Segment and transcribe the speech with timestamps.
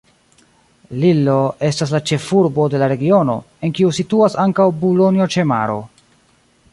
[1.03, 1.35] Lillo
[1.67, 5.81] estas la ĉefurbo de la regiono, en kiu situas ankaŭ Bulonjo-ĉe-Maro.